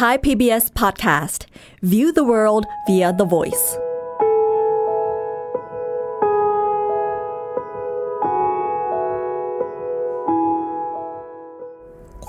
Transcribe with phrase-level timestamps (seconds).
[0.00, 1.40] Thai PBS podcast.
[1.92, 3.66] View the world via the voice.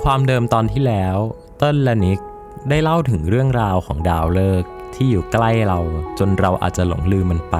[0.03, 1.17] ความเดิมตอนที่แล้ว
[1.57, 2.19] เติ้ลและนิก
[2.69, 5.79] ได้เล่าถึงเรื่องราวของดาวฤกษ์ที่อยู่ใกล้เรา
[6.19, 7.57] จนเราอาจจะหลงลืมมันไป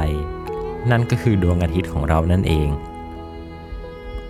[0.92, 2.70] นั่นก็คือดวงอาทิตย์ของเรานั่นเอง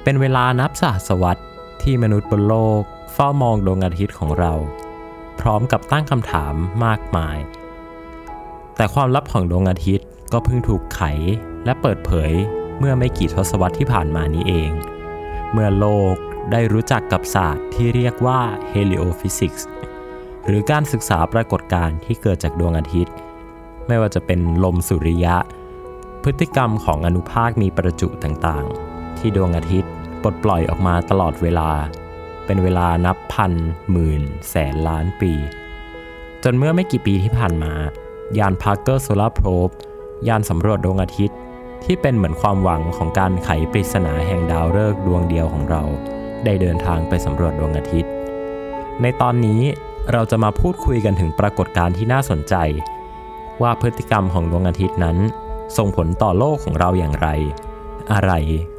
[0.04, 1.44] เป็นเวลานับสหศวรรษ
[1.82, 2.82] ที่มนุษย์บนโลก
[3.14, 4.54] เฝ้ามองดวงอาทิตย์ของเรา
[5.42, 6.54] พร้อมกับตั้งคำถาม
[6.86, 7.38] มากมาย
[8.76, 11.02] แต่ความลับของดวงอาทิตย์ก็เพิ่งถูกไข
[11.66, 12.32] และเปิดเผย
[12.80, 14.72] เมื่อไม่กี่ทศวรรษที่ผ่านมานี้เอง
[15.52, 16.16] เมื่อโลก
[16.52, 18.42] ได้รู้จักกับศาสตร์ที่เรียกว่า
[18.74, 19.62] heliophysics
[20.48, 23.14] หรือการศึกษาปรากฏการณ์ที่เกิดจากดวงอาทิตย์
[23.88, 25.38] ไม่ว่าจะเป็นลมสุริยะ
[26.24, 31.72] พฤติกรรมของอนุภาคมีประจุต่างๆ ที่ดวงอาทิตย์ปลดปล่อยออกมาตลอดเวลา
[32.52, 33.54] เป็นเวลานับพัน
[33.92, 35.34] หมื่นแสนล้านปี
[36.44, 37.74] จนเมื่อไม่กี่ปีที่ผ่านมา
[38.38, 39.70] ยานพาร์เกอร์โซลาร์โพรบ
[40.28, 41.38] ยานสำรวจดวงอาทิตย์
[41.84, 45.84] ที่เป็นเหมือนความหวังของการไขปริศนาแห่งดาวฤกษ์ดวงเดียวของเรา
[46.46, 48.12] ได้เดินทางไปสำรวจดวงอาทิตย์
[49.02, 49.62] ในตอนนี้
[50.12, 52.56] เราจะมาพูดคุยกันถึงปรากฏการณ์ที่น่าสนใจ
[53.62, 55.18] ว่าพฤติกรรมของดวงอาทิตย์นั้น
[55.78, 57.28] ส่งผลต่อโลกของเราอย่างไร
[58.14, 58.32] อะไร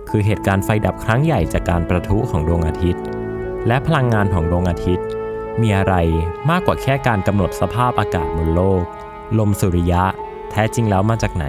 [0.08, 3.04] คือเหตุการณ์ไฟดับครั้งใหญ่จากการประทุของดวงอาทิตย์
[3.66, 5.06] และพลังงานของดวงอาทิตย์
[5.60, 5.94] มีอะไร
[6.50, 8.84] มากกว่าแค่การกำหนดสภาพอากาศบนโลก
[9.38, 10.04] ลมสุริยะ
[10.50, 11.46] แท้จริงแล้วมาจากไหน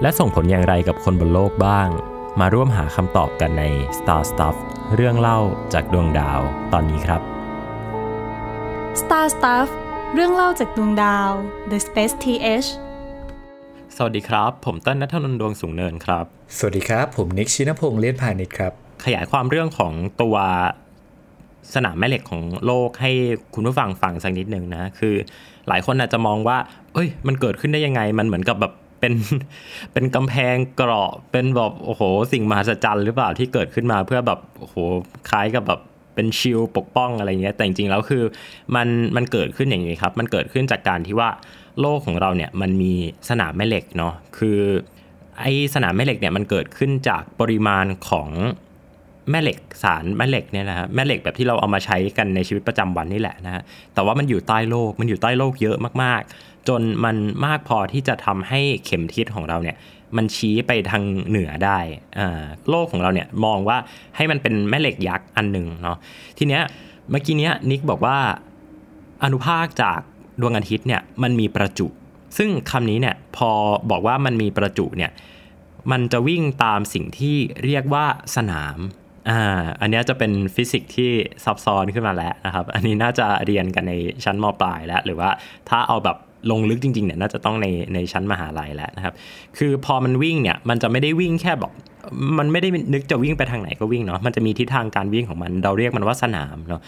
[0.00, 1.88] และส่งผลอย่างไรกับคนบนโลกบ้าง
[2.40, 3.64] มาร่วมหาคำตอบกันใน
[3.98, 4.56] Star Stuff
[4.94, 5.40] เรื่องเล่า
[5.72, 6.40] จากดวงดาว
[6.72, 7.20] ตอนนี้ครับ
[9.00, 9.68] Star Stuff
[10.14, 11.30] เรื่องเล่าจากดวงดาว
[11.70, 12.68] The Space TH
[13.96, 16.24] สวัสดีครับ ผมเต้นนัทนนท์ดวงสูงเนินครับ
[16.56, 18.72] สวัสดีครับ ผมนิกชินพงษ์เลียนพาณิชย์ครับ
[19.04, 20.36] ขยายความเรื่องของตัว
[21.74, 23.10] สนามแม่เหล็กของโลกให้
[23.54, 25.14] คุณผู้ฟังฟังสักนิดหนึ่งนะ คือ
[25.68, 26.58] หลายคนอาจจะมองว่า
[26.94, 29.14] เอ้ย มันเกิดขึ้นได้ยังไง มันเหมือนกับแบบเป็น
[29.92, 34.76] เป็นกำแพงเกราะเป็นแบบโอ้โห สิ่งมหัศจรรย์หรือเปล่าที่เกิดขึ้นมาเพื่อแบบโอ้โห
[35.28, 35.80] คล้ายกับแบบ
[36.14, 38.22] เป็นชิลปกป้องอะไรเงี้ยแต่จริงๆแล้วคือ
[38.74, 41.28] มันมันเกิดขึ้นอย่างนี้ครับ มันเกิดขึ้นจากการที่ว่า
[41.80, 42.92] โลกของเราเนี่ยมันมี
[43.28, 44.58] สนามแม่เหล็กเนาะคือ
[45.40, 45.44] ไอ
[45.74, 48.28] สนามแม่เหล็กเนี่ยมันเกิดขึ้นจากปริมาณของ
[49.30, 53.62] แม่เหล็กสารแม่เหล็กเนี่ยนะฮะแม่เหล็กแบบที่เราเอามาใช้กันในชีวิตประจำวันนี่แหละนะฮะ
[53.94, 59.76] แต่ว่ามันอยู่ใต้โลกมันอยู่ใต้โลกเยอะมากๆ จนมันมากพอที่จะทำให้เข็มทิศของเราเนี่ย
[60.16, 61.78] มันชี้ไปทางเหนือได้
[62.18, 63.78] อ่าโลกของเราเนี่ยมองว่า
[64.16, 65.98] ให้มันเป็นแม่เหล็กยักษ์อันหนึ่งเนาะ
[66.38, 66.62] ทีเนี้ย
[67.10, 68.18] เมื่อกี้เนี้ยนิกบอกว่า
[69.24, 70.00] อนุภาคจาก
[70.40, 71.86] ดวงอาทิตย์เนี่ยมันมีประจุ
[72.38, 73.50] ซึ่งคำนี้เนี่ยพอ
[73.90, 75.10] บอกว่ามันมีประจุเนี่ย
[75.90, 78.78] มันจะวิ่งตามสิ่งที่เรียกว่าสนาม
[79.28, 79.40] อ่า
[79.80, 81.10] อันนี้จะเป็นฟิสิกส์ที่
[81.44, 83.92] ซับซ้อนขึ้นมาแล้วนะครับ อันนี้น่าจะเรียนกันใน
[84.24, 85.30] ชั้นมปลายแล้ว หรือว่า
[85.68, 86.16] ถ้าเอาแบบ
[86.50, 89.14] ลงลึกจริงๆเนี่ยน่าจะต้องในในชั้นมหาลัยแล้วนะครับ
[89.58, 91.72] คือพอมันวิ่งเนี่ยมันจะไม่ได้วิ่งแค่บอก
[92.38, 96.80] มันไม่ได้นึกจะวิ่งไปทางไหนก็วิ่งเนาะมันจะมีทิศทางการวิ่งของมัน เราเรียกมันว่าสนามเนาะ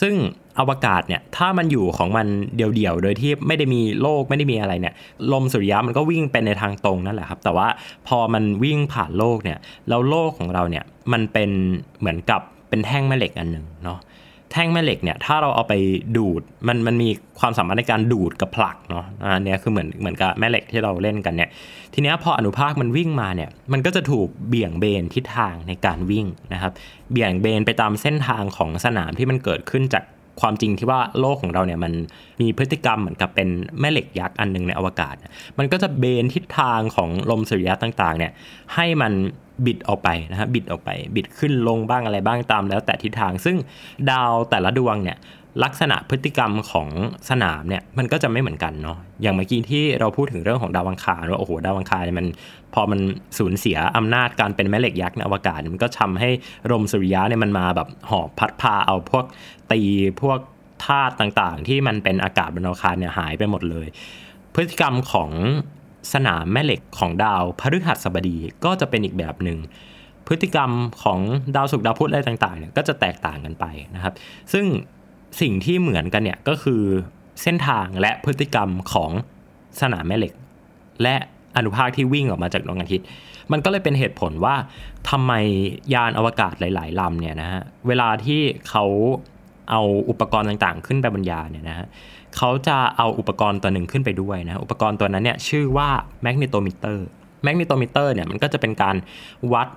[0.00, 0.14] ซึ่ง
[0.58, 4.94] อวกาศเนี่ยถ้ามันอยู่ของมันเดี่ยวๆ โดยที่ไม่ได้มีโลกไม่ได้มีอะไรเนี่ย
[5.32, 7.68] ลมสุริยะมันก็วิ่งไปในทางตรงนั่นแหละครับ แต่ว่า
[8.08, 9.58] พอมันวิ่งผ่านโลกเนี่ย
[9.88, 11.50] แล้วโลกของเราเนี่ยมันเป็น
[12.00, 13.98] เหมือนกับเป็นแท่งแม่เหล็กอันหนึ่งเนาะ
[14.52, 15.74] แท่งแม่เหล็กเนี่ยถ้าเราเอาไป
[16.16, 17.08] ดูดมันมันมี
[17.40, 21.50] ความสามารถในการดูดกับผลักเนาะอันนี้คือเหมือนเหมือนกับแม่เหล็กที่เราเล่นกันเนี่ย
[21.94, 26.72] ทีนี้พออนุภาคมันวิ่งมาเนี่ยมันก็จะถูกเบี่ยงเบนทิศทางในการวิ่งนะครับ
[27.12, 30.04] เบี่ยงเบนไปตามเส้นทางของสนามที่มันเกิดขึ้นจาก
[30.40, 31.92] ความจริงที่ว่าโลกของเราเนี่ยมัน
[32.40, 33.48] มีพฤติกรรมเหมือนกับเป็น
[33.80, 35.14] แม่เหล็กยักษ์อันหนึ่งในอวกาศ
[35.58, 38.32] มันก็จะเบนทิศทางของลมสุริยะต่างๆเนี่ย
[38.74, 39.12] ให้มัน
[39.66, 43.56] บิดออกไปนะฮะบิดออกไป บิดขึ้นลงบ้างอะไรบ้างตามแล้วแต่ทิศทาง ซึ่ง
[44.10, 45.16] ดาวแต่ละดวงเนี่ย
[45.64, 46.88] ลักษณะพฤติกรรมของ
[47.30, 52.26] สนามเนี่ยมันก็จะไม่เหมือนกันเนาะอย่างเมื่อกี้ที่เราพูดถึงเรื่องของดาวังคารว่าโอ้โหดาวังคารมัน
[52.74, 53.00] พอมัน
[53.38, 56.30] สูญเสียอำนาจการเป็นแม่เหล็กยักษ์ในอวกาศมันก็ทำให้
[56.72, 59.24] ลมสุริยะเนี่ยมันมาแบบหอบพัดพาเอาพวก
[59.72, 59.80] ตี
[60.22, 60.38] พวก
[60.86, 63.86] ธาตุต่างๆ ที่มันเป็นอากาศบนดาวังคารเนี่ยหายไปหมดเลย
[64.54, 65.30] พฤติกรรมของ
[66.12, 69.58] สนามแม่เหล็กของดาวพฤหัสบดีก็จะเป็นอีกแบบหนึ่ง
[70.26, 70.70] พฤติกรรม
[71.02, 71.20] ของ
[71.56, 73.64] ดาวศุกร์ดาวพุธอะไรต่างๆเนี่ยก็จะแตกต่างกันไป
[73.94, 74.14] นะครับ
[74.52, 74.64] ซึ่ง
[75.40, 76.82] สิ่งที่เหมือนกันเนี่ยก็คือ
[77.42, 79.10] เส้นทางและพฤติกรรมของ
[79.80, 80.34] สนามแม่เหล็ก
[81.02, 81.16] และ
[81.56, 83.06] อนุภาคที่วิ่งออกมาจากดวงอาทิตย์
[83.52, 84.54] มันก็เลยเป็นเหตุผลว่า
[85.10, 85.32] ทำไม
[85.94, 88.84] ยานอวกาศหลาย ๆลำเนี่ยนะฮะเวลาที่เขา
[89.70, 91.86] เอาอุปกรณ์ต่างๆ ขึ้นไปบนยานเนี่ยนะฮะ
[92.36, 95.88] เขาจะเอาอุปกรณ์ตัวหนึ่งขึ้นไปด้วยนะอุปกรณ์ตัวนั้นเนี่ยชื่อว่า
[96.22, 97.06] magnetometer
[97.42, 98.96] magnetometer เนี่ยมันก็จะเป็นการ
[99.52, 99.68] วัด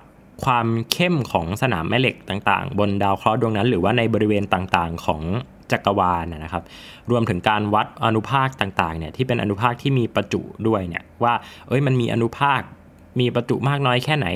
[0.44, 5.22] ความเข้มของสนามแม่เหล็กต่างๆ บนดาวเคราะห์ดวงนั้น หรือว่าในบริเวณต่างๆ ของ
[5.72, 6.62] จักรวาลนะครับ
[7.10, 11.34] รวมถึงการวัดอนุภาคต่างๆเนี่ยที่เป็นอนุภาคที่มีประจุด้วยเนี่ยว่า
[11.68, 12.62] เอ้ยมันมีอนุภาค
[13.20, 14.28] มีประจุมากน้อยแค่ไหน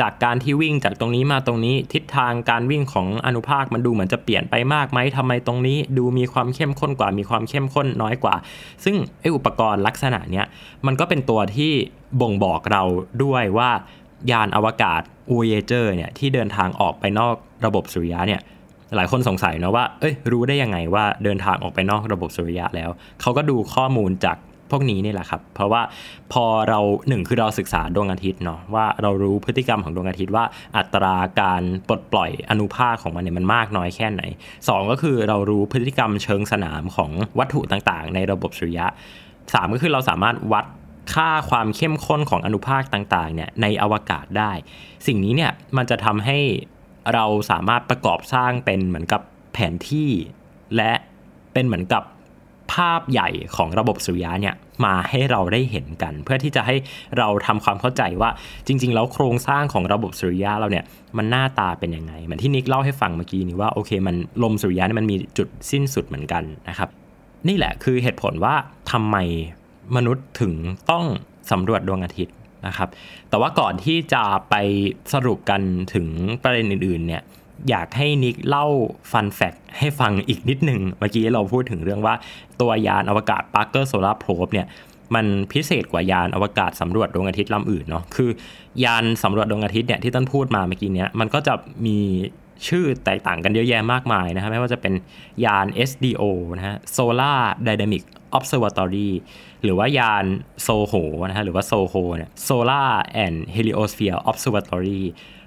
[0.00, 8.34] จากการที่วิ่งจากตรงนี้มาตรงนี้ ทิศทางการวิ่งของอนุภาคมันดูเหมือนจะเปลี่ยนไปมากไหมทำไมตรงนี้ ดูมีความเข้มข้นกว่า มีความเข้มข้นน้อยกว่า
[8.84, 10.46] ซึ่งไออุปกรณ์ลักษณะเนี้ย
[10.86, 11.72] มันก็เป็นตัวที่
[12.20, 12.82] บ่งบอกเรา
[13.24, 13.70] ด้วยว่า
[14.30, 15.02] ยานอวกาศ
[15.32, 17.34] Voyager เนี่ยที่เดินทางออกไปนอก
[17.66, 18.40] ระบบสุริยะเนี่ย
[18.96, 22.90] หลายคนสงสัยนะว่า เอ้ย รู้ได้ยังไงว่าเดินทางออกไปนอกระบบสุริยะแล้ว
[23.20, 24.36] เขาก็ดูข้อมูลจาก
[24.70, 25.82] พวกนี้นี่แหละครับ เพราะว่า
[26.32, 30.44] พอเราหนึ่งคือเราศึกษาดวงอาทิตย์เนาะว่าเรารู้พฤติกรรมของดวงอาทิตย์ว่า
[30.76, 34.22] อัตราการปลดปล่อยอนุภาคของมันเนี่ยมันมากน้อยแค่ไหน
[34.56, 38.86] 2 ก็คือเรารู้พฤติกรรมเชิงสนามของวัตถุต่างๆ ในระบบสุริยะ
[39.34, 40.64] 3 ก็คือเราสามารถวัด
[41.14, 44.52] ค่าความเข้มข้นของอนุภาคต่างๆเนี่ยในอวกาศได้
[45.06, 46.38] สิ่งนี้เนี่ยมันจะทำให้
[47.14, 49.20] เราสามารถประกอบสร้างเป็นเหมือนกับ
[49.52, 50.10] แผนที่
[50.76, 50.92] และ
[51.52, 52.02] เป็นเหมือนกับ
[52.72, 54.54] ภาพใหญ่ของระบบสุริยะเนี่ย
[54.84, 56.76] มาให้เราได้เห็นกัน เพื่อที่จะให้
[57.18, 58.30] เราทำความเข้าใจว่า
[58.66, 60.84] จริง ๆ แล้วโครงสร้างของระบบสุริยะเราเนี่ย
[61.16, 66.88] มันหน้าตาเป็นยังไงเหมือนที่นิกเล่าให้ฟังเมื่อกี้นี้ว่าโอเคมันลมสุริยะเนี่ยมันมีจุดสิ้นสุดเหมือนกันนะครับ
[67.48, 68.54] นี่แหละคือเหตุผลว่า
[68.90, 69.16] ทำไม
[69.96, 70.52] มนุษย์ถึง
[70.90, 71.04] ต้อง
[71.50, 72.34] สำรวจดวงอาทิตย์
[72.66, 72.88] นะครับ
[73.28, 74.54] แต่ว่าก่อนที่จะไป
[75.12, 75.60] สรุปกัน
[75.94, 76.06] ถึง
[76.42, 77.22] ประเด็นอื่น ๆ เนี่ย
[77.70, 78.66] อยากให้นิกเล่า
[79.12, 82.14] ฟันแฟกให้ฟังอีกนิดหนึ่งเมื่อกี้เราพูดถึงเรื่องว่า
[82.60, 84.66] ตัวยานอวกาศ Parker Solar Probe เนี่ย
[85.14, 88.30] มันพิเศษกว่ายานอวกาศสำรวจดวงอาทิตย์ลำอื่นเนาะคือ
[88.84, 91.54] ยานสำรวจดวงอาทิตย์เนี่ยที่ต้นพูดมาเมื่อกี้เนี้ยมันก็จะ
[91.86, 91.98] มี
[92.68, 94.94] ชื่อแตกต่างกันเยอะแยะมากมายนะฮะไม่ว่าจะเป็น
[95.44, 96.22] ยาน SDO
[96.56, 98.02] นะฮะ Solar Dynamic
[98.36, 99.10] Observatory
[99.64, 100.24] หรือว่ายาน
[100.62, 100.94] โซโห
[101.28, 102.90] นะฮะหรือว่าโซโฮเนี่ย Solar
[103.24, 105.02] and Heliosphere Observatory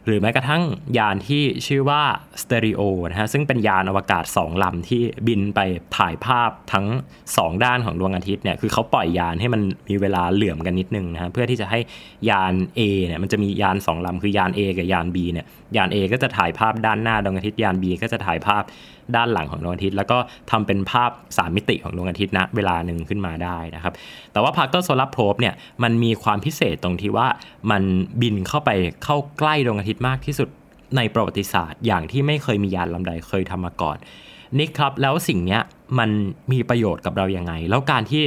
[0.08, 0.64] หรือแม้กระทั่ง
[0.98, 2.02] ยานที่ชื่อว่า
[2.42, 5.60] Stereo นะฮะซึ่งเป็นยานอวกาศ 2 ลำที่บินไป
[5.98, 6.86] ถ่ายภาพทั้ง
[7.26, 11.80] 2 ด้านของดวงอาทิตย์เนี่ยคือเขาปล่อยยานให้มันมีเวลาเหลื่อมกันนิดนึงนะฮะเพื่อที่จะให้
[12.30, 15.46] ยาน A เนี่ยมันจะมียาน 2 ลำคือยาน A กับยาน B เนี่ย
[15.78, 18.64] ยาน A ก็จะถ่ายภาพด้านหน้าดวงอาทิตย์ยาน B ก็จะถ่ายภาพ
[19.16, 20.18] ด้านหลังของดวงอาทิตย์ แล้วก็
[20.52, 23.94] ทำเป็นภาพ 3 มิติของดวงอาทิตย์นะเวลาหนึ่งขึ้นมาได้นะครับ
[24.32, 25.54] แต่ว่า Parker Solar Probe เนี่ย
[25.84, 27.28] มันมีความพิเศษตรงที่ว่า
[27.72, 27.84] มัน
[28.22, 28.70] บินเข้าไป
[29.04, 30.50] เข้าใกล้ดวงอาทิตย์มากที่สุด
[30.98, 33.98] ในประวัติศาสตร์ อย่างที่ไม่เคยมียานลำใดเคยทำมาก่อน
[34.58, 35.60] นี่ครับแล้วสิ่งนี้
[36.00, 36.10] มัน
[36.52, 38.24] มีประโยชน์กับเราอยัางไง แล้วการที่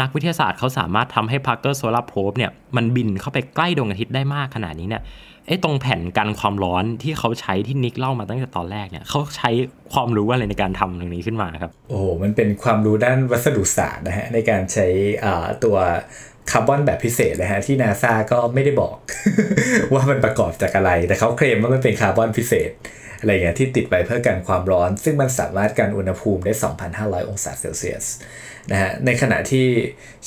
[0.00, 5.02] นักวิทยาศาสตร์เขาสามารถทำให้ Parker Solar Probe เนี่ยมันบินเข้าไปใกล้ดวงอาทิตย์ได้มากขนาดนี้เนี่ย
[5.50, 9.50] ไอ้ตรงแผ่นกันความร้อนที่เขาใช้ที่นิกเล่ามาตั้งแต่ตอนแรกเนี่ยเขาใช้
[9.92, 14.86] ความรู้อะไรในการทำตรงนี้ขึ้นมาครับโอ้โหมันเป็นความรู้ด้านวัสดุศาสตร์นะฮะในการใช้
[15.64, 15.76] ตัว
[16.50, 18.96] คาร์บอนแบบพิเศษนะฮะที่นาซาก็ไม่ได้บอก
[19.92, 22.70] ว่ามันประกอบจากอะไร แต่เขาเคลมว่ามันเป็นคาร์บอนพิเศษ
[23.20, 26.52] อะไรเงี้ยที่ติดไปเพื่อกันความร้อน ซึ่งมันสามารถกันอุณหภูมิได้
[26.90, 28.04] 2,500 องศาเซลเซียส
[28.70, 29.66] นะฮะในขณะที่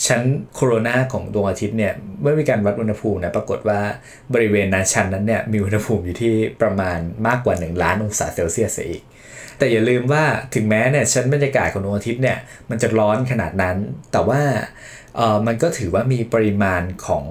[0.06, 0.22] ชั้น
[0.56, 3.82] โคโรนาของดวงอาทิตย์เนี่ยเมื่อมีการวัดอุณหภูมินะปรากฏว่า
[4.34, 9.04] บริเวณนั้นชั้นนั้นเนี่ยมีอุณหภูมิอยู่ที่ประมาณมากกว่า 1 ล้านองศาเซลเซียสอีก
[9.58, 10.24] แต่อย่าลืมว่า
[10.56, 12.38] ถึงแม้เนี่ยชั้นบรรยากาศของดวงอาทิตย์เนี่ย
[12.70, 13.78] มันจะร้อนขนาดนั้น
[14.12, 14.42] แต่ว่า
[15.16, 17.26] เออมันก็ถือว่ามีปริมาณของ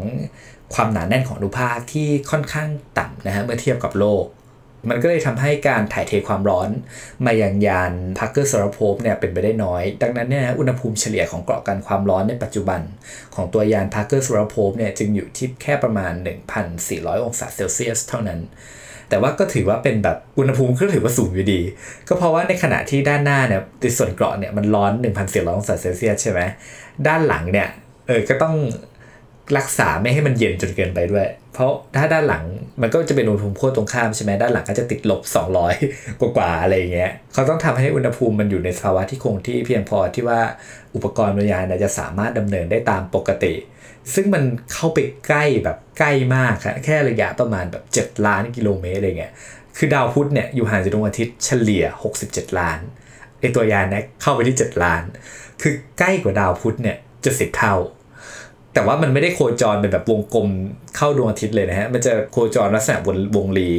[0.74, 2.68] ความหนาแน่นของอนุภาคที่ค่อนข้าง
[2.98, 4.24] ต่ำนะฮะเมื่อเทียบกับโลก
[4.88, 6.70] มันก็เลยทำให้การถ่ายเทความร้อน
[7.26, 12.80] มายังยาน Parker Solar Probe เนี่ยเป็นไปได้น้อย ดังนั้นเนี่ยอุณหภูมิเฉลี่ยของเกราะกันความร้อนในปัจจุบัน
[13.34, 16.12] ของตัวยาน Parker Solar Probe เนี่ยจึงอยู่ที่แค่ประมาณ
[16.68, 18.40] 1,400 องศาเซลเซียสเท่านั้น
[19.08, 21.60] แต่ว่าก็ถือว่าเป็นแบบอุณหภูมิก็ถือว่าสูงอยู่ดี
[22.08, 24.92] ก็เพราะว่าในขณะที่ด้านหน้าเนี่ยในส่วนเกราะเนี่ยมันร้อน
[25.24, 26.40] 1,400 องศาเซลเซียสใช่ไหม
[27.06, 27.68] ด้านหลังเนี่ย
[28.08, 28.56] เออก็ต้อง
[29.58, 32.44] รักษาไม่ให้มันเย็นจนเกินไปด้วย เพราะถ้าด้านหลัง
[32.82, 35.20] มันก็จะเป็นอุณหภูมิขั้วตรงข้ามใช่ไหมด้านหลังก็จะติดลบ
[35.72, 40.40] 200 กว่าๆอะไรเงี้ยเขาต้องทำให้อุณหภูมิมันอยู่ในภาวะที่คงที่เพียงพอที่ว่า
[40.94, 43.54] อุปกรณ์บรรยายจะสามารถดำเนินได้ตามปกติ
[44.14, 49.32] ซึ่งมันเข้าไปใกล้แบบใกล้มากครับแค่ระยะประมาณแบบ 7 ล้านกิโลเมตรอะไรเงี้ย
[49.76, 51.84] คือดาวพุธเนี่ยอยู่ห่างจากดวงอาทิตย์เฉลี่ย
[52.22, 52.78] 67 ล้าน
[53.40, 55.02] ไอตัวยานเนะเข้าไปที่ 7 ล้าน
[55.62, 57.74] คือใกล้กว่าดาวพุธเนี่ยจะสิบเท่า
[58.74, 60.48] แต่ว่ามันไม่ได้โคจรเป็นแบบวงกลม
[60.96, 63.70] เข้าดวงอาทิตย์เลยนะฮะ มันจะโคจรลักษณะบนวงรี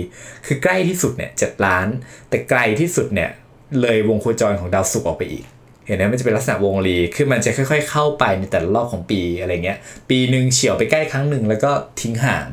[0.45, 1.87] คือใกล้ที่สุดเนี่ยเจ็ดล้าน
[2.29, 3.29] แต่ไกลที่สุดเนี่ย
[3.81, 5.45] เลยวงโคจรของดาวศุกร์ออกไปอีก
[5.87, 9.77] เห็นไหมมันจะเป็นลักษณะวงรี คือมันจะค่อย ๆ เข้าไปในแต่ละรอบของปีอะไรเงี้ย
[10.09, 11.71] ปีหนึ่งเฉียวไปใกล้ครั้งหนึ่งแล้วก็
[12.01, 12.47] ทิ้งห่าง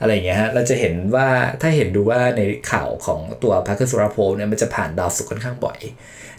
[0.00, 1.28] อะไรเงี้ยฮะ เราจะเห็นว่า
[1.60, 5.78] ถ้าเห็นดูว่าในข่าวของตัวพาร์คส o ราโพเนี่ยมันจะผ่านดาวศุกร์ค่อนข้างบ่อย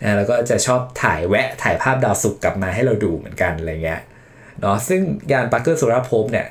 [0.04, 4.02] นะแล้วก็จะชอบถ่ายแวะถ่ายภาพดาวศุกร์กลับมาให้เราดูเหมือนกันอะไรเงี้ย
[4.62, 5.02] เนาะซึ่ง
[5.32, 6.48] ยาน Parker Solar Probe เนี่ย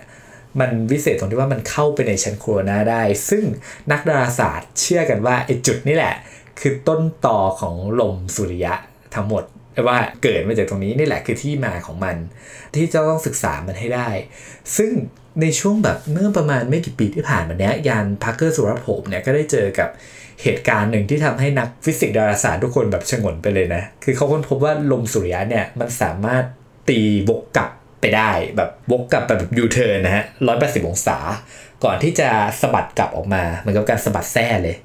[0.60, 3.44] มันวิเศษตรงที่ว่ามันเข้าไปในชั้นโคโรนาได้ ซึ่ง
[3.92, 6.14] นักดาราศาสตร์เชื่อกันว่าไอ้จุดนี้แหละ
[6.60, 8.74] คือต้นต่อของลมสุริยะ
[9.14, 9.44] ทั้งหมด
[9.88, 12.16] ว่าเกิดมาจากตรงนี้นี่แหละคือที่มาของมัน
[12.74, 14.08] ที่จะต้องศึกษามันให้ได้
[14.76, 14.90] ซึ่ง
[15.40, 19.88] ในช่วงแบบเมื่อประมาณไม่กี่ปีที่ผ่านมาเนี้ยยาน Parker Solar Probe เนี่ยก็ได้เจอกับ
[20.42, 26.44] เหตุการณ์หนึ่งที่ทำให้นักฟิสิกส์ดาราศาสตร์ทุกคนแบบฉงนไปเลยนะ คือเขาค้นพบว่าลมสุริยะเนี่ยมันสามารถ
[26.88, 31.18] ตีวกกลับ ไปได้แบบวกกลับไปแบบยูเทิร์นนะฮะร้อยแปดสิบองศา
[31.84, 32.28] ก่อนที่จะ
[32.60, 34.76] สะบัดกลับออกมาเหมือนกับการสะบัดแส้เลย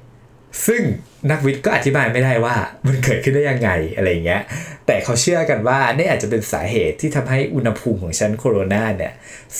[0.66, 0.82] ซึ่ง
[1.30, 2.56] นักวิทย์ก็อธิบายไม่ได้ว่า
[2.86, 4.42] มันเกิดขึ้นได้ยังไงอะไรเงี้ย
[4.86, 9.12] แต่เขาเชื่อกันว่านี่อาจจะเป็นสาเหตุที่ทำให้อุณหภูมิของชั้นโคโรนาเนี่ย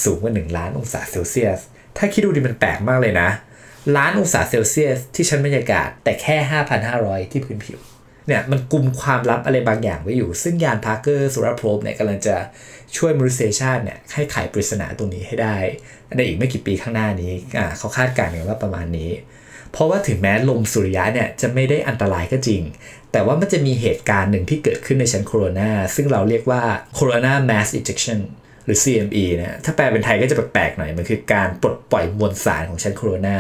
[0.03, 1.61] สูงกว่า 1 ล้านองศาเซลเซียส
[1.97, 3.29] ถ้าคิดดูดิมันแปลกมากเลยนะ
[3.97, 6.37] ล้านองศาเซลเซียสที่ชั้นบรรยากาศ แต่แค่
[6.85, 7.79] 5,500 ที่พื้นผิว
[8.27, 12.37] เนี่ยมันกลุ่มความลับอะไรบางอย่างไว้อยู่ ซึ่งยาน Parker Solar Probe เนี่ยกำลังจะ
[12.97, 15.57] ช่วยมนุษยชาติเนี่ยให้ไขปริศนาตรงนี้ให้ได้
[16.17, 19.11] ในอีกไม่กี่ปีข้างหน้านี้อ่าเขาคาดการณ์กันว่าประมาณนี้
[19.73, 22.63] เพราะว่าถึงแม้ลมสุริยะเนี่ยจะไม่ได้อันตรายก็จริง
[23.13, 26.63] แต่ว่ามันจะมีเหตุการณ์หนึ่งที่เกิดขึ้นในชั้นโคโรนาซึ่งเราเรียกว่า
[26.97, 28.21] corona mass ejection
[28.65, 33.37] หรือ CME นะถ้าแปลเป็นไทยก็จะแปลกๆหน่อย มันคือการปลดปล่อยมวลสารของชั้นโคโรนา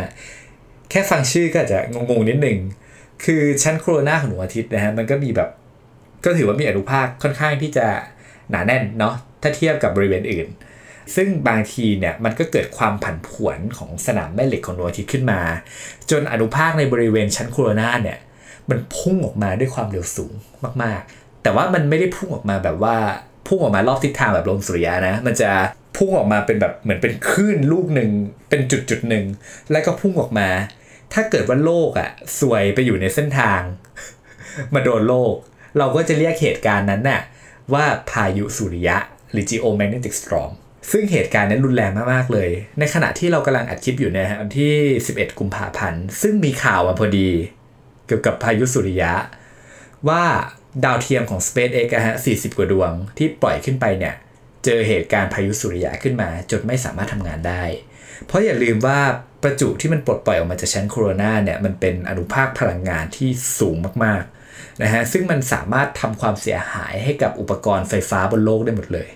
[0.91, 2.59] แค่ฟังชื่อก็อาจจะงงๆนิดหนึ่ง
[3.25, 5.51] คือชั้นโคโรนาของดวงอาทิตย์นะฮะมันก็มีแบบ
[6.25, 7.87] ก็ถือว่ามีอนุภาคค่อนข้างที่จะ
[8.51, 9.15] หนาแน่นเนาะ
[9.47, 10.49] ถ้าเทียบกับบริเวณอื่น
[11.15, 15.41] ซึ่งบางทีเนี่ยมันก็เกิดความผันผวนของสนามแม่เหล็กของดวงอาทิตย์ขึ้นมา
[16.11, 18.19] จนอนุภาคในบริเวณชั้นโคโรนาเนี่ย
[18.71, 20.33] มันพุ่งออกมาด้วยความเร็วสูง
[20.83, 22.97] มากๆ แต่ว่ามันไม่ได้พุ่งออกมาแบบว่า
[23.47, 25.51] พุ่งออกมารอบทิศทางแบบลมสุริยะนะ มันจะ
[25.97, 28.11] พุ่งออกมาเป็นแบบเหมือนเป็นคลื่นลูกหนึ่ง
[28.49, 29.25] เป็นจุดจุดหนึ่ง
[29.71, 30.49] แล้วก็พุ่งออกมา
[31.13, 32.11] ถ้าเกิดว่าโลกอะ่ะ
[32.41, 33.61] สวยไปอยู่ในเส้นทาง
[34.75, 35.35] มาโดนโลก
[35.79, 37.21] เราก็จะเรียกเหตุการณ์นั้นน่ะ
[37.75, 38.97] ว่าพายุสุริยะ
[39.37, 40.53] รือ geomagnetic storm
[40.91, 44.75] ซึ่งเหตุการณ์นั้รุนแรงมากๆเลย ในขณะที่เรากำลังอัดคลิปอยู่นี่ยฮะวันที่
[45.07, 47.29] 11 กุมภาพันธ์ ซึ่งมีข่าวมาพอดี
[48.07, 49.13] เกี่ยวกับพายุสุริยะ
[50.09, 50.25] ว่า
[50.85, 54.15] ดาวเทียมของ SpaceX อะฮะ 40 กว่าดวงที่ปล่อยขึ้นไปเนี่ย
[54.65, 57.63] เจอเหตุการณ์พายุสุริยะขึ้นมา จนไม่สามารถทำงานได้
[58.27, 59.01] เพราะอย่าลืมว่า
[59.43, 69.09] ประจุที่มันปลดปล่อยออกมาจากชั้นโคโรนาเนี่ยมันเป็นอนุภาคพลังงานที่สูงมากๆนะฮะซึ่งมันสามารถทำความเสียหายให้กับอุปกรณ์ไฟฟ้าบนโลกได้หมดเลย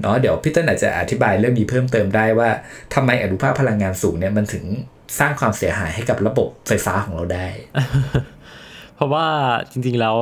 [0.00, 2.48] เนาะเดี๋ยวพี่เต้นอาจจะอธิบายเรื่องนี้เพิ่มเติมได้ว่า
[2.94, 4.64] ทำไมอนุภาคพลังงานสูงเนี่ยมันถึง
[5.18, 7.46] สร้างความเสียหายให้กับระบบไฟฟ้าของเราได้
[8.96, 9.26] เพราะว่า
[9.70, 10.16] จริงๆแล้ว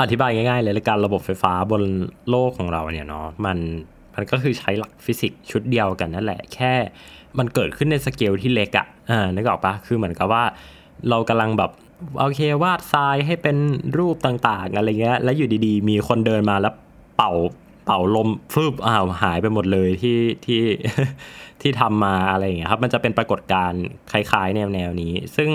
[0.00, 1.82] อธิบายง่ายๆเลยละกันระบบไฟฟ้าบน
[2.30, 3.58] โลกของเราเนี่ยเนาะมัน
[4.14, 6.72] มันก็คือใช้หลักฟิสิกส์ชุดเดียวกันนั่นแหละ แค่
[7.38, 10.44] มันเกิดขึ้นในสเกลที่เล็กอะอ่านึกออกปะคือเหมือนกับว่า
[11.10, 11.70] เรากำลังแบบ
[12.18, 13.56] โอเควาดทรายให้เป็น
[13.98, 16.74] รูปต่างๆอะไรเงี้ยแล้วอยู่ดีๆ มีคนเดินมาแล้ว
[17.16, 17.32] เป่า
[17.84, 20.62] เป่าลมฟึบอ้าวหายไปหมดเลยที่ที่
[21.60, 25.50] ที่ทำมาอะไรอย่างเงี้ยครับมันจะเป็นปรากฏการณ์คล้ายๆ แนวแนวนี้ ซึ่ง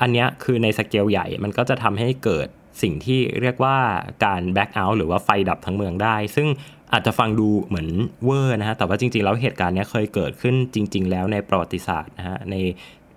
[0.00, 2.48] อันเนี้ยคือในสเกลใหญ่มันก็จะทำให้เกิด
[2.82, 3.78] สิ่งที่เรียกว่า
[4.24, 6.48] การแบ็ k เอาท์หรือว่าไฟดับทั้งเมืองได้ ซึ่ง
[6.92, 7.88] อาจจะฟังดูเหมือน
[8.24, 12.56] เวอร์นะฮะ แต่ว่าจริงๆ แล้วเหตุการณ์เนี้ยเคยเกิดขึ้นจริง ๆ แล้วในประวัติศาสตร์นะฮะ ใน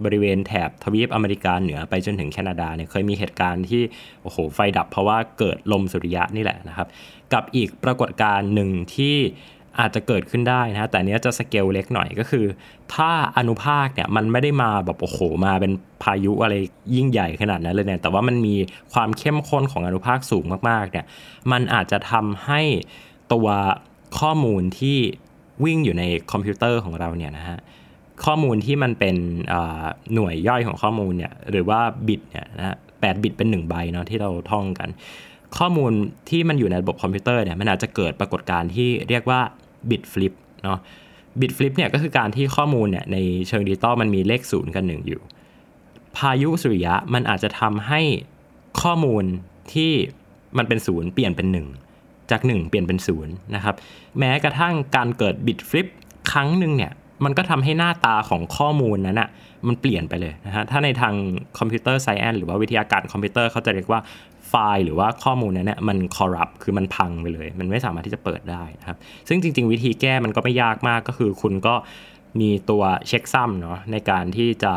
[0.04, 3.82] บริเวณแถบทวีปอเมริกาเหนือไปจนถึงแคนาดาเนี่ยเคยมีเหตุการณ์ที่
[4.24, 6.88] โอ้โหไฟดับเพราะว่าเกิดลมสุริยะนี่แหละนะครับ
[7.34, 9.18] กับอีกปรากฏการณ์หนึ่งที่
[9.80, 12.46] อาจจะเกิดขึ้นได้นะฮะแต่เนี้ยจะสเกลเล็กหน่อยก็คือ
[12.94, 15.72] ถ้าอนุภาคเนี่ยมันไม่ได้มาแบบโอ้โหมาเป็น
[16.04, 16.56] พายุอะไร
[16.96, 18.56] ยิ่งใหญ่ขนาดนั้นเลยเนี่ยแต่ว่ามันมี
[18.94, 21.06] ความเข้มข้นของอนุภาคสูงมากๆเนี่ย
[21.52, 22.62] มันอาจจะทำให้
[23.34, 23.48] ตัว
[24.20, 24.98] ข้อมูลที่
[25.66, 27.58] วิ่งอยู่ในคอมพิวเตอร์ของเราเนี่ยนะฮะ
[28.26, 29.16] ข้อมูลที่มันเป็น
[30.14, 34.90] หน่วยย่อยของข้อมูลเนี่ยหรือว่าบิตเนี่ยนะแปดบิตเป็น1 ไบต์เนาะที่เราท่องกัน
[35.58, 35.92] ข้อมูล
[36.30, 39.40] ที่มันอยู่ในระบบคอมพิวเตอร์เนี่ยมันอาจจะเกิดปรากฏการณ์ที่เรียกว่า
[39.90, 40.34] bit flip
[40.64, 40.80] เนาะ
[41.40, 43.18] bit flip เนี่ยก็คือการที่ข้อมูลเนี่ยใน
[43.48, 45.22] เชิงดิจิตอลมันมีเลขศูนย์กับหนึ่งอยู่
[46.18, 48.02] พายุสุริยะมันอาจจะทำให้
[48.82, 49.24] ข้อมูล
[49.74, 49.92] ที่
[50.58, 51.68] มันเป็นศูนย์เปลี่ยนเป็นหนึ่ง
[52.32, 53.76] จาก 1 เปลี่ยนเป็นศูนย์นะครับ
[54.20, 55.88] แม้กระทั่งการเกิด bit flip
[56.32, 56.92] ครั้งหนึ่งเนี่ย
[57.24, 59.30] มันก็ทำให้หน้าตาของข้อมูลนั้นอะ
[59.68, 61.14] มันเปลี่ยนไปเลยนะฮะถ้าในทาง
[61.60, 64.02] computer science หรือว่าวิทยาการคอมพิวเตอร์เขาจะเรียกว่า
[64.50, 71.76] ไฟล์หรือว่าข้อมูลนั้นเนี่ยมัน corrupt คือมันพังไปเลย มันไม่สามารถที่จะเปิดได้นะครับ ซึ่งจริง ๆ วิธีแก้มันก็ไม่ยากมากก็คือคุณก็
[72.42, 74.74] มีตัว checksum เนาะในการที่จะ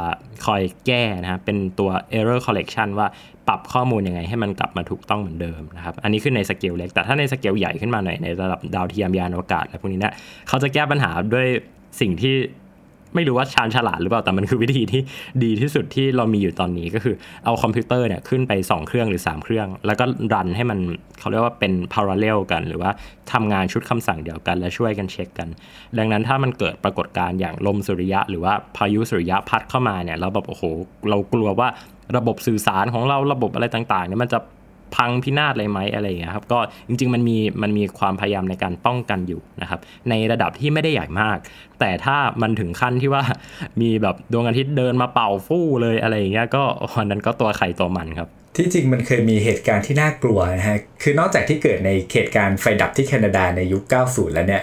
[0.47, 3.07] คอยแก้นะฮะเป็นตัว error correction ว่า
[3.49, 10.15] ปรับข้อมูลยังไงให้มันกลับมาถูกต้องเหมือนเดิมนะครับ อันนี้คือในสเกลเล็ก แต่ถ้าในสเกลใหญ่ขึ้นมาหน่อยในระดับดาวเทียมยานอวกาศอะไรพวกนี้เนะ
[10.49, 11.49] เขาจะแก้ปัญหาด้วย
[12.01, 12.37] สิ่งที่
[13.15, 15.03] ไม่รู้ว่าชาญฉลาดหรือเปล่าแต่มันคือวิธีที่
[15.45, 17.15] ดีที่สุดที่เรามีอยู่ตอนนี้ก็คือ
[17.45, 20.79] เอาคอมพิวเตอร์เนี่ยขึ้นไป 2 เครื่องหรือ 3 เครื่อง แล้วก็รันให้มัน
[21.21, 22.91] เขาเรียกว่าเป็น parallel กัน หรือว่า
[23.33, 25.49] ทำงานชุดคำสั่งเดียวกัน และช่วยกันเช็คกัน
[25.99, 30.63] ดังนั้นถ้ามันเกิดปรากฏการณ์อย่างลมสุริยะ หรือว่าพายุสุริยะพัดเข้ามาเนี่ยเราแบบโอ้โห
[31.11, 31.69] เรากลัวว่า
[32.17, 34.39] ระบบสื่อสารของเราระบบอะไรต่างๆเนี่ยมันจะ
[34.97, 41.39] พังพินาศอะไรไหมอะไรอย่างเงี้ยครับก็จริง ๆ มันมีมันมีความพยายามในการป้องกันอยู่นะครับในระดับที่ไม่ได้ใหญ่มาก
[41.81, 43.23] แต่ถ้ามันถึงขั้นที่ว่า
[43.81, 46.63] มีแบบดวงอาทิตย์เดินมาเป่าฟู่เลยอะไรอย่างเงี้ยก็
[46.95, 54.63] วันนั้นก็ตัวไข่ตัวมันครับที่จริงมันเคยมีเหตุการณ์ที่น่ากลัวนะฮะ คือนอกจากที่เกิดในเหตุการณ์ไฟดับที่แคนาดาในยุค 90 แล้วเนี่ย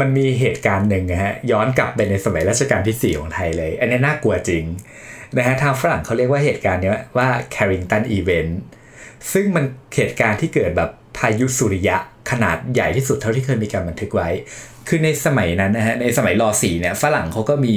[0.00, 4.64] มันมีเหตุการณ์หนึ่งนะฮะ ย้อนกลับไปในสมัยรัชกาลที่ 4 ของไทยเลย อันนี้น่ากลัวจริง
[5.36, 8.52] นะฮะ ทางฝรั่งเขาเรียกว่าเหตุการณ์นี้ว่า Carrington Event
[9.32, 9.64] ซึ่งมัน
[9.94, 11.96] เหตุการณ์ที่เกิดแบบพายุสุริยะ
[12.30, 14.28] ขนาดใหญ่ที่สุดเท่าที่เคยมีการบันทึกไว้
[14.88, 17.74] คือในสมัยนั้นนะฮะ ในสมัยรอสีเนี่ย ฝรั่งเขาก็มี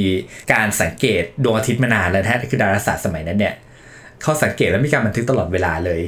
[0.54, 3.54] การสังเกตดวงอาทิตย์มานานแล้วนะฮะ คือดาราศาสตร์สมัยนั้นเนี่ย
[4.22, 6.02] เขาสังเกตและมีการบันทึกตลอดเวลาเลย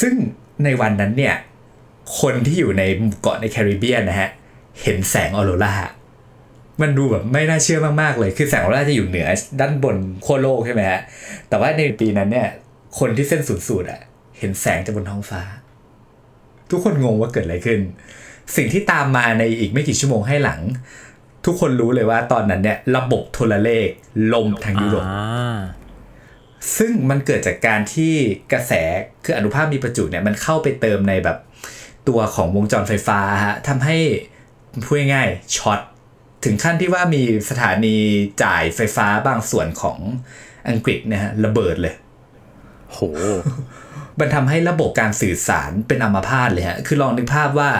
[0.00, 0.14] ซึ่ง
[0.64, 1.34] ในวันนั้นเนี่ย
[2.20, 2.82] คนที่อยู่ใน
[3.22, 4.30] เกาะในแคริบเบียนนะฮะ
[4.82, 5.74] เห็นแสงออโรรา
[6.80, 9.28] มันดูแบบไม่น่าเชื่อมากๆเลย คือแสงออโรราจะอยู่เหนือ
[9.60, 11.00] ด้านบนโคโลกใช่ไหมฮะ
[11.48, 12.48] แต่ว่าในปีนั้นเนี่ย
[12.98, 14.00] คนที่เส้นศูนย์สูตรอะ
[14.42, 15.42] เห็นแสงจากบนท้องฟ้า
[16.70, 17.80] ทุกคนงงว่าเกิดอะไรขึ้น
[18.56, 20.60] สิ่งที่ตามมาในอีกไม่กี่ชั่วโมงให้หลัง
[21.44, 23.88] ทุกคนรู้เลยว่าตอนนั้นเนี่ยระบบโทรเลข
[24.32, 25.06] ลมทางยุโรป
[26.78, 28.14] ซึ่งมันเกิดจากการที่
[28.52, 28.72] กระแส
[29.24, 31.38] คืออนุภาคมีประจุเนี่ยมันเข้าไปเติมในแบบ
[32.08, 33.96] ตัวของวงจรไฟฟ้าฮะทำให้
[34.86, 35.80] พูดง่ายๆช็อต
[36.44, 37.96] ถึงขั้นที่ว่ามีสถานี
[38.42, 39.98] จ่ายไฟฟ้าบางส่วนของ
[40.68, 41.94] อังกฤษนะฮะระเบิดเลย
[42.92, 43.00] โห
[44.20, 47.70] มันทำให้ระบบการสื่อสารเป็นอัมพาตเลยฮะ คือลองนึกภาพว่า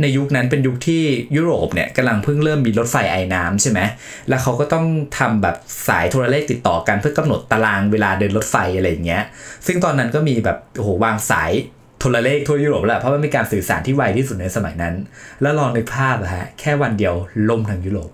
[0.00, 1.02] ในยุคนั้นเป็นยุคที่
[1.36, 3.80] ยุโรปเนี่ยกำลังเพิ่งเริ่มมีรถไฟไอ้น้ำใช่ไหม
[4.28, 4.86] แล้วเขาก็ต้อง
[5.18, 5.56] ทำแบบ
[5.88, 9.22] สายโทรเลขติดต่อกันเพื่อกำหนดตารางเวลาเดินรถไฟอะไรอย่างเงี้ย
[9.66, 11.52] ซึ่งตอนนั้นก็มีแบบโอ้โหวางสาย
[12.00, 14.94] โทรเลขทั่วยุโรปแล้วเพราะมันมีการสื่อสารที่ไวที่สุดในสมัยนั้น
[15.42, 17.14] แล้วลองนึกภาพอะฮะแค่วันเดียว
[17.48, 18.10] ล่มทั้งยุโรป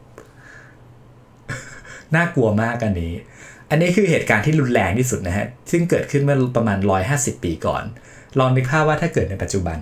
[2.17, 3.13] น่ากลัวมากอันนี้
[3.71, 6.79] อันนี้คือเหตุการณ์ที่รุนแรงที่สุดนะฮะ ซึ่งเกิดขึ้นเมื่อประมาณ
[7.11, 7.85] 150 ปีก่อน
[8.39, 9.79] ลองนึกภาพว่าถ้าเกิดในปัจจุบัน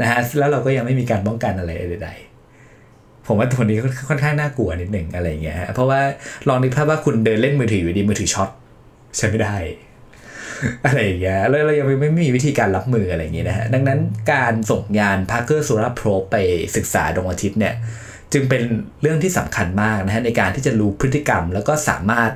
[0.00, 1.70] นะฮะ แล้วเราก็ยังไม่มีการป้องกันอะไร
[2.04, 6.00] ใดๆ ผมว่าตัวนี้ค่อนข้างน่ากลัวนิดหนึ่งอะไรอย่างเงี้ยฮะเพราะว่า
[6.48, 8.50] ลองนึกภาพว่าคุณเดินเล่นมือถืออยู่ดีมือถือช็อต
[9.16, 9.56] ใช้ไม่ได้
[10.86, 13.98] อะไรอย่างเงี้ย แล้วเรายังไม่มีวิธีการรับมืออะไรอย่างเงี้ยนะฮะ ดังนั้น
[14.32, 16.36] การส่งยาน Parker Solar Probe ไป
[16.76, 17.74] ศึกษาดวงอาทิตย์เนี่ย
[18.32, 18.62] จึงเป็น
[19.02, 22.30] เรื่องที่สำคัญมากนะฮะในการที่จะรู้พฤติกรรม แล้วก็สามารถ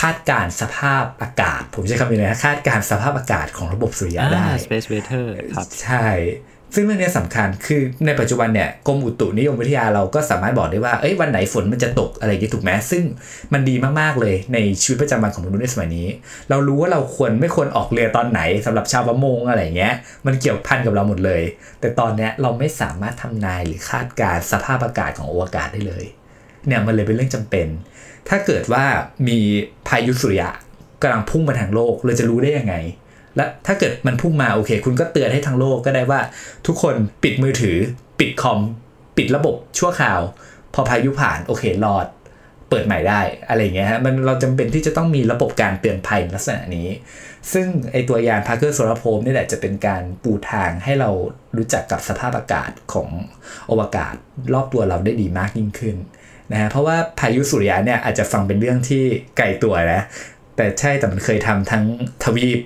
[0.00, 6.08] คาดการณ์สภาพอากาศ ผมใช้คำนี้นะคาดการณ์สภาพอากาศของระบบสุริยะได้ Space Weather ครับใช่
[6.74, 13.02] ซึ่งเรื่องนี้สำคัญคือในปัจจุบันเนี่ยกรมอุตุนิยมวิทยาเราก็สามารถบอกได้ว่าเอ้ยวันไหนฝนมันจะตกอะไรอย่างนี้ถูกไหมซึ่ง
[13.52, 16.08] มันดีมากๆเลยในชีวิตประจำวันของมนุษย์ในสมัยนี้
[16.50, 19.94] เรารู้ว่าเราควรไม่ควรออกเรือตอนไหนสำหรับชาวประมงอะไรอย่างเงี้ย
[20.26, 21.42] มันเกี่ยวพันกับเราหมดเลย
[21.80, 26.06] แต่ตอนเนี้ยเราไม่สามารถทำนายหรือคาดการณ์สภาพอากาศของอวกาศได้เลย
[26.66, 27.66] เนี่ยมันเลยเป็นเรื่องจำเป็น
[28.28, 28.84] ถ้าเกิดว่า
[29.28, 29.38] มี
[29.88, 30.50] พายุสุริยะ
[31.02, 32.74] กำลังพุ่งมาทางโลกเราจะรู้ได้ยังไง
[33.36, 36.20] และถ้าเกิดมันพุ่งมาโอเค คุณก็เตือนให้ทั้งโลกก็ได้ว่า
[36.66, 37.76] ทุกคนปิดมือถือ
[38.18, 38.60] ปิดคอม
[39.16, 40.20] ปิดระบบชั่วคราว
[40.74, 42.06] พอพายุผ่านโอเครอด
[42.68, 46.88] เปิดใหม่ได้อะไรเงี้ยฮะมันเราจำเป็นที่จะต้องมีระบบการเตือนภัยลักษณะนี้
[47.52, 51.10] ซึ่งไอตัวยาน Parker Solar Probe นี่แหละจะเป็นการปูทางให้เรา
[51.56, 53.08] รู้จักกับสภาพอากาศของ
[53.70, 54.14] อวกาศ
[54.54, 55.96] รอบตัวเราได้ดีมากยิ่งขึ้น
[56.52, 59.04] นะฮะเพราะว่าพายุสุริยะเนี่ยอาจจะฟังเป็นเรื่องที่
[59.36, 60.02] ไกลตัวนะ
[60.56, 61.84] แต่ใช่แต่มันเคยทำทั้ง
[62.24, 62.60] ทวีป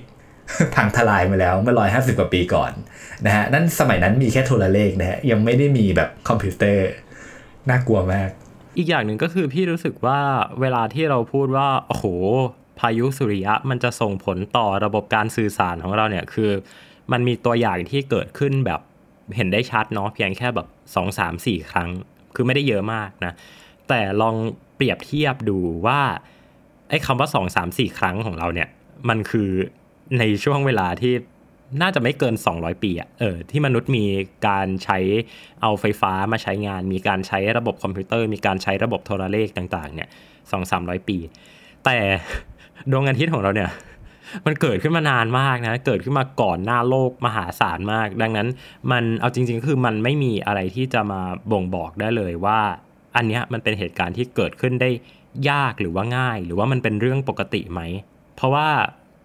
[0.74, 1.74] พังทลายมาแล้วเมื่อ
[2.14, 2.72] 150กว่าปีก่อน
[3.26, 6.86] นะฮะนั่นสมัยนั้นมีแค่โทรเลขนะฮะยังไม่ได้มีแบบคอมพิวเตอร์
[7.70, 8.30] น่ากลัวมาก
[8.78, 10.20] อีกอย่างหนึ่งก็คือพี่รู้สึกว่า
[10.60, 12.04] เวลาที่เราพูดว่าโอ้โห
[12.80, 16.50] พายุสุริยะมันจะส่งผลต่อระบบการสื่อสารของเราเนี่ยคือ
[17.12, 18.80] มันมีตัวอย่างที่เกิดขึ้นแบบ
[19.36, 21.88] เห็นได้ชัดเนาะเพียงแค่แบบสองสามสี่ครั้ง
[22.34, 23.32] คือไม่ได้เยอะมากนะ
[23.88, 24.36] แต่ลอง
[24.76, 26.00] เปรียบเทียบดูว่า
[26.88, 28.68] ไอ้คำว่าสองสามสี่ครั้งของเราเนี่ย
[29.08, 29.50] มันคือ
[30.18, 31.14] ในช่วงเวลาที่
[31.82, 34.04] น่าจะไม่เกิน 200 ปีอะเออที่มนุษย์มี
[34.48, 34.98] การใช้
[35.62, 40.08] เอาไฟฟ้ามาใช้งาน มีการใช้ระบบคอมพิวเตอร์ มีการใช้ระบบโทรเลขต่าง ๆ เนี่ย
[40.50, 41.18] สองสามร้อยปี
[41.84, 41.96] แต่
[42.90, 43.70] ดวงอาทิตย์ของเราเนี่ย
[44.46, 48.48] มันเกิดขึ้นมานานมากนะ เกิดขึ้นมาก่อนหน้าโลกมหาศาลมาก ดังนั้น
[48.92, 51.20] มันเอาจริง ๆ คือมันไม่มีอะไรที่จะมา
[51.50, 52.60] บ่งบอกได้เลยว่า
[53.16, 54.90] อันเนี้ยมันเป็นเหตุการณ์ที่เกิดขึ้นได้
[55.50, 57.80] ยากหรือว่าง่าย หรือว่ามันเป็นเรื่องปกติไหม
[58.36, 58.68] เพราะว่า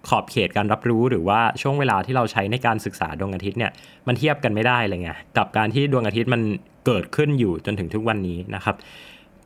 [0.10, 3.72] ขอบเขตการรับรู้หรือว่าช่วงเวลาที่เราใช้ในการศึกษาดวงอาทิตย์เนี่ย
[4.08, 6.42] มันเทียบกันไม่ได้เลยไงกับการที่ดวงอาทิตย์มัน
[6.86, 8.76] เกิดขึ้นอยู่จนถึงทุกวันนี้นะครับ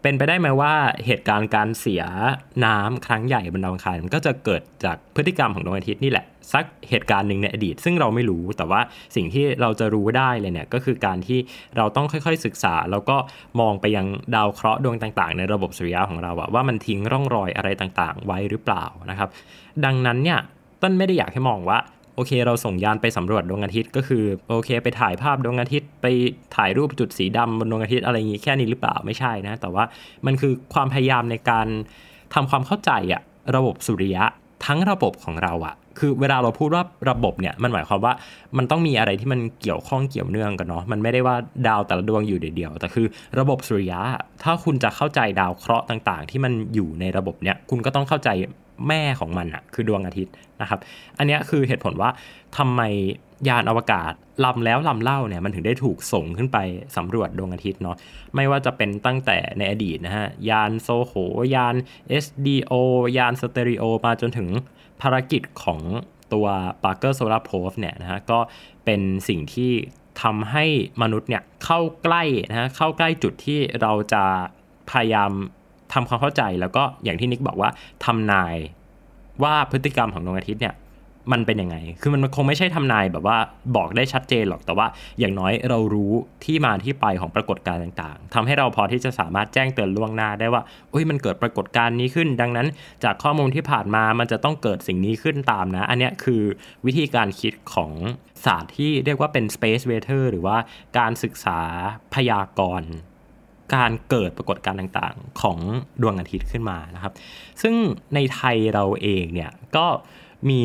[0.04, 0.74] เป็นไปได้ไหมว่า
[1.06, 2.04] เหตุการณ์การเสีย
[2.66, 8.82] น้ำครั้งใหญ่บนดาวอังคารมันก็จะเกิดจากพฤติกรรมของดวงอาทิตย์นี่แหละสักเหตุการณ์หนึ่งในอดีต ซึ่งเราไม่รู้แต่ว่า
[9.16, 11.40] สิ่งที่เราจะรู้ได้เลยเนี่ยก็คือการที่
[11.78, 13.18] เราต้องค่อยๆศึกษา แล้วก็
[13.60, 19.30] มองไปยังดาวเคราะห์ดวงต่างๆ ในระบบสุริยะของเราอะว่ามันทิ้งร่องรอยอะไรต่างๆ ไว้หรือเปล่านะครับ
[19.86, 20.40] ดังนั้นเนี่ย
[20.82, 21.78] ต้นไม่ได้อยากให้มองว่า
[22.16, 26.06] โอเค เราส่งยานไปสำรวจดวงอาทิตย์ก็คือโอเค ไปถ่ายภาพดวงอาทิตย์ ไป
[26.56, 29.84] ถ่ายรูปจุดสีดำบนดวงอาทิตย์อะไรอย่างงี้แค่นี้หรือเปล่าไม่ใช่นะ แต่ว่า
[30.26, 31.68] มันคือความพยายามในการ
[32.34, 33.22] ทำความเข้าใจอะ
[33.56, 34.24] ระบบสุริยะ
[34.66, 38.14] ทั้งระบบของเราอะคือเวลาเราพูดว่าระบบเนี่ยมันหมายความว่า
[38.58, 41.36] มันต้องมีอะไรที่มันเกี่ยวข้องเกี่ยวเนื่องกันเนาะมันไม่ได้ว่า
[41.68, 43.06] ดาวแต่ละดวงอยู่เดียวแต่คือ
[43.40, 44.00] ระบบสุริยะ
[44.44, 48.30] ถ้าคุณจะเข้าใจดาวเคราะห์ต่าง ๆ ที่มันอยู่ในระบบเนี่ยคุณก็ต้องเข้าใจ
[48.88, 50.80] แม่ของมันอะคือดวงอาทิตย์นะครับ
[51.18, 52.10] อันนี้คือเหตุผลว่า
[52.58, 52.82] ทำไม
[53.50, 54.14] ยานอวกาศ
[54.46, 56.58] ลำแล้วลำเล่าเนี่ยมันถึงได้ถูกส่งขึ้นไป
[56.98, 57.98] สำรวจดวงอาทิตย์เนาะ
[58.36, 61.14] ไม่ว่าจะเป็นตั้งแต่ในอดีตนะฮะยานโซโห
[61.56, 61.76] ยาน
[62.24, 62.74] SDO
[63.18, 64.50] ยานสเตอริโอมาจนถึง
[65.02, 65.82] ภารกิจของ
[66.34, 66.48] ตัว
[66.84, 68.40] Parker Solar Probe เนี่ยนะฮะก็
[68.86, 69.72] เป็นสิ่งที่
[70.24, 70.66] ทำให้
[71.02, 74.24] มนุษย์เนี่ยเข้าใกล้นะฮะเข้าใกล้จุดที่เราจะ
[74.92, 75.32] พยายาม
[75.94, 77.70] ทำความเข้าใจแล้วก็อย่างที่นิกบอกว่า
[78.06, 78.56] ทำนาย
[79.44, 80.76] ว่าพฤติกรรมของดวงอาทิตย์เนี่ย
[81.34, 83.38] มันเป็นยังไง คือมันคงไม่ใช่ทำนายแบบว่า
[83.76, 84.88] บอกได้ชัดเจนหรอก แต่ว่า
[85.20, 86.14] อย่างน้อยเรารู้
[86.46, 90.62] ที่มาที่ไปของปรากฏการณ์ต่างๆทำให้เราพอที่จะสามารถแจ้งเตือนล่วงหน้าได้ว่า
[90.94, 92.68] อุ้ยมันเกิดปรากฏการณ์นี้ขึ้น ดังนั้น
[93.04, 96.42] จากข้อมูลที่ผ่านมามันจะต้องเกิดสิ่งนี้ขึ้นตามนะ อันนี้คือ
[96.86, 97.92] วิธีการคิดของ
[98.46, 100.58] ศาสตร์ที่เรียกว่าเป็น space weather หรือว่า
[100.98, 101.60] การศึกษา
[102.14, 102.92] พยากรณ์
[103.76, 105.58] การเกิดปรากฏการณ์ต่างๆ ของ
[106.02, 107.14] ดวงอาทิตย์ขึ้นมานะครับ
[107.62, 107.76] ซึ่ง
[108.16, 109.86] ในไทยเราเองเนี่ยก็
[110.50, 110.62] มี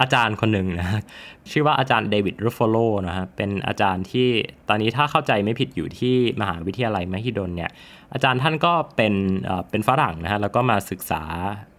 [0.00, 1.00] อาจารย์คนหนึ่งนะ
[1.50, 2.76] ชื่อว่าอาจารย์เดวิดรูฟโฟโล
[3.08, 4.28] นะฮะเป็นอาจารย์ที่
[4.68, 7.70] ตอนนี้ถ้าเข้าใจไม่ผิดอยู่ที่มหาวิทยาลัยมหิดลเนี่ย
[8.12, 9.14] อาจารย์ท่านก็เป็น
[9.70, 11.22] เป็นฝรั่งนะฮะแล้วก็มาศึกษา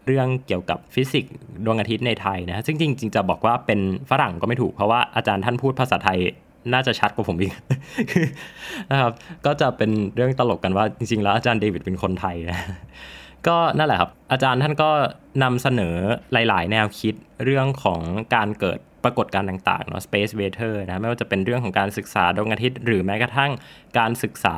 [0.05, 1.33] เรื่องเกี่ยวกับฟิสิกส์
[1.65, 3.79] ดวงอาทิตย์ในไทยนะซึ่งจริงๆจะบอกว่าเป็น
[4.09, 6.19] ฝรั่งก็ไม่ถูกเพราะว่าอาจารย์ท่านพูดภาษาไทย
[6.73, 7.53] น่าจะชัดกว่าผมอีก
[8.91, 9.11] นะครับ
[9.45, 12.59] ก็จะเป็นเรื่องตลกกันว่าจริงๆ แล้วอาจารย์เดวิดเป็นคนไทยนะ
[13.47, 14.89] ก็นั่นแหละครับ อาจารย์ท่านก็
[15.43, 15.95] นำเสนอ
[16.33, 17.13] หลาย ๆ แนวคิด
[17.45, 18.01] เรื่องของ
[18.35, 23.51] การเกิดปรากฏการณ์ต่างๆเนาะ space weather นะไม่ว่าจะเป็นเรื่องของการศึกษาดวงอาทิตย์ หรือแม้กระทั่ง
[23.99, 24.57] การศึกษา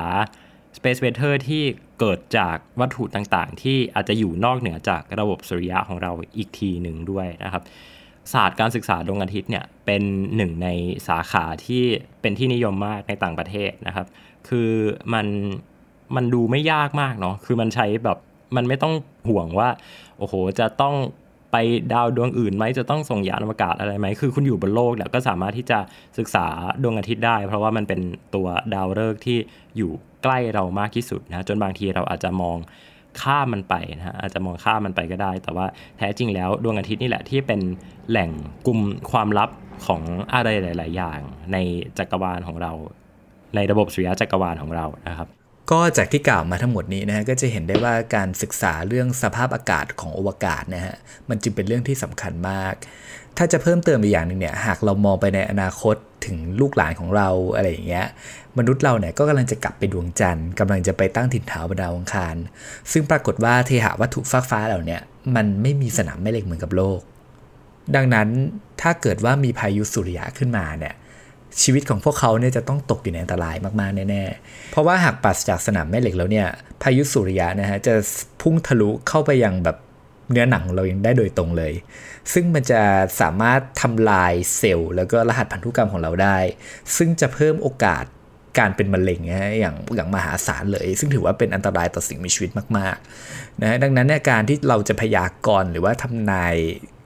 [0.78, 1.63] space weather ที่
[2.00, 7.63] เกิดจากวัตถุต่างๆ ที่อาจจะอยู่นอกเหนือจากระบบสุริยะของเราอีกทีหนึ่งด้วยนะครับ
[8.34, 10.04] ศาสตร์การศึกษาดวงอาทิตย์เนี่ยเป็น
[10.36, 10.68] หนึ่งใน
[11.08, 11.84] สาขาที่
[12.22, 14.08] เป็นที่นิยมมากในต่างประเทศนะครับ
[14.48, 14.72] คือ
[15.13, 15.28] มัน
[16.16, 18.18] มันดูไม่ยากมากเนาะคือมันใช้แบบ
[18.56, 18.94] มันไม่ต้อง
[19.30, 19.70] ห่วงว่า
[20.18, 20.96] โอ้โหจะต้อง
[21.52, 21.58] ไป
[21.94, 25.80] ดาวดวงอื่นไหมจะต้องส่งยานอวกาศอะไรไหมคือคุณอยู่บนโลกเนี่ยก็สามารถที่จะ
[26.18, 26.48] ศึกษา
[26.84, 28.02] ดวงอาทิตย์ได้ เพราะว่ามันเป็น
[28.36, 29.38] ตัวดาวฤกษ์ที่
[29.78, 29.92] อยู่
[30.24, 32.58] ใกล้เรามากที่สุดนะจนบางทีเราอาจจะมอง
[33.24, 35.66] ข้ามมันไปนะฮะอาจจะมองข้ามมันไปก็ได้ แต่ว่า
[35.98, 37.62] แท้จริงแล้วดวงอาทิตย์นี่แหละที่เป็น
[38.10, 38.30] แหล่ง
[38.66, 38.80] กลุ่ม
[39.12, 39.50] ความลับ
[39.88, 40.02] ของ
[40.34, 41.20] อะไรหลาย ๆ อย่าง
[41.54, 41.58] ใน
[41.98, 42.72] จักรวาลของเรา
[43.56, 45.28] ในระบบสุริยะจักรวาลของเรานะครับ
[45.72, 50.96] ก็จากที่กล่าวมาทั้งหมดนี้นะฮะก็จะเห็นได้ว่าการศึกษาเรื่องสภาพอากาศของอวกาศนะฮะ
[51.30, 52.74] มันจึงเป็นเรื่องที่สำคัญมาก
[53.38, 55.95] ถ้าจะเพิ่มเติมอีกอย่างหนึ่งเนี่ยหากเรามองไปในอนาคต
[56.26, 58.06] ถึงลูกหลานของเราอะไรอย่างเงี้ย
[58.58, 62.36] มนุษย์เราเนี่ยก็กำลังจะกลับไปดวงจันทร์กำลังจะไปตั้งถิ่นฐานบนดาวอังคาร
[62.91, 64.97] ซึ่งปรากฏว่าเทหะวัตถุฟ้าฟ้าเหล่านี้
[65.36, 67.00] มันไม่มีสนามแม่เหล็กเหมือนกับโลก
[67.95, 68.28] ดังนั้น
[68.82, 70.93] ถ้าเกิดว่ามีพายุสุริยะขึ้นมาเนี่ย
[71.62, 76.47] ชีวิตของพวกเขาเนี่ยจะต้องตกอยู่ในอันตรายมาก ๆ แน่ ๆ เพราะว่าหากปัสจากสนามแม่เหล็กแล้วเนี่ย
[76.84, 77.93] พายุสุริยะนะฮะจะ
[78.41, 79.78] พุ่งทะลุเข้าไปยังแบบ
[80.32, 81.74] เนื้อหนังเรายังได้โดยตรงเลย
[82.34, 82.82] ซึ่งมันจะ
[83.22, 86.38] สามารถทำลายเซลล์แล้วก็รหัสพันธุกรรมของเราได้
[86.98, 88.06] ซึ่งจะเพิ่มโอกาส
[88.60, 96.56] การเป็นมะเร็งนะอย่างอย่างมหาศาลเลย ซึ่งถือว่าเป็นอันตรายต่อสิ่งมีชีวิตมากๆนะดังนั้นเนี่ยการที่เราจะพยากรณ์หรือว่าทำนาย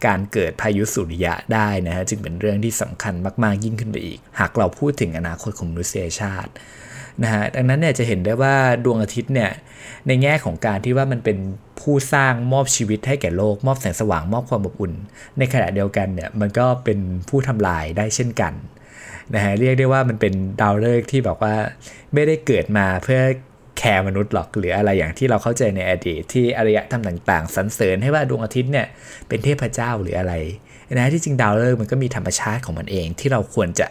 [0.05, 6.51] การเกิดพายุสุริยะได้นะฮะจึงเป็นเรื่องที่สำคัญมากๆยิ่งขึ้นไปอีก หากเราพูดถึงอนาคตของมนุษยชาติ
[7.23, 8.55] นะฮะดังนั้นเนี่ยจะเห็นได้ว่า
[8.86, 9.51] ดวงอาทิตย์เนี่ย
[10.07, 11.38] ในแง่ของการที่ว่ามันเป็น
[11.79, 14.93] ผู้สร้างมอบชีวิตให้แก่โลก มอบแสงสว่างมอบความอบอุ่น
[15.38, 18.53] ในขณะเดียวกันเนี่ยมันก็เป็นผู้ทำลายได้เช่นกัน
[19.34, 21.55] นะฮะเรียกได้ว่ามันเป็นดาวฤกษ์ที่บอกว่า
[22.13, 23.21] ไม่ได้เกิดมาเพื่อ
[23.77, 28.88] แคร์มนุษย์หรอกหรืออะไรอย่างที่เราเข้าใจในอดีตที่อารยธรรมต่างๆสรรเสริญให้ว่าดวงอาทิตย์เนี่ย
[29.27, 30.34] เป็นเทพเจ้าหรืออะไร
[30.97, 33.88] นะที่จริงดาวฤกษ์มันก็มีธรรมชาติของมันเอง ที่เราควรจะ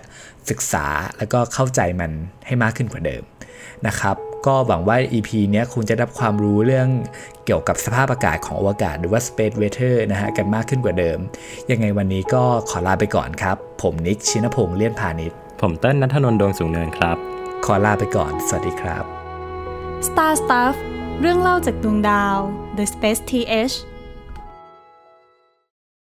[0.51, 0.87] ศึกษา
[1.19, 2.11] แล้วก็เข้าใจมัน
[2.47, 3.23] ให้มากขึ้นกว่าเดิม
[3.87, 6.89] นะครับก็หวังว่า EP นี้คงจะได้ความรู้เรื่อง
[7.45, 11.19] เกี่ยวกับสภาพอากาศของอวกาศหรือว่า space weather นะฮะกันมากขึ้นกว่าเดิม
[11.71, 17.17] ยังไงวันนี้ก็ขอลาไปก่อนครับ ผมนิกชินพงษ์เลี่ยนพาณิชย์ผมเต้นนัทนนท์ดวงสูงเนินครับ
[17.65, 19.05] ขอลาไปก่อน สวัสดีครับ
[20.09, 20.75] Star Stuff
[21.21, 22.37] เรื่องเล่าจากดวงดาว
[22.77, 23.75] The Space TH